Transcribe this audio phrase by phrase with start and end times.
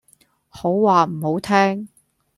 [0.49, 1.87] 好話唔好聽